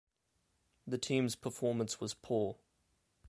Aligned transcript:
The 0.87 0.97
team's 0.97 1.35
performance 1.35 1.99
was 1.99 2.15
poor. 2.15 2.57